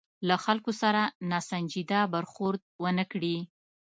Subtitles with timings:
[0.27, 3.37] له خلکو سره ناسنجیده برخورد ونه کړي.